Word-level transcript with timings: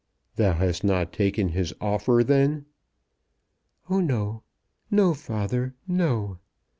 "Thou 0.35 0.53
hast 0.53 0.83
not 0.83 1.13
taken 1.13 1.49
his 1.49 1.75
offer 1.79 2.23
then?" 2.23 2.65
"Oh, 3.87 3.99
no! 3.99 4.41
No, 4.89 5.13
father, 5.13 5.75
no. 5.87 6.39